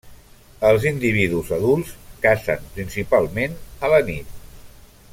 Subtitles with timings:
[0.69, 1.91] Els individus adults
[2.25, 3.57] cacen principalment
[3.89, 4.39] a la nit.